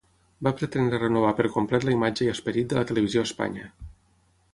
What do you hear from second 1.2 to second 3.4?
per complet la imatge i esperit de la televisió a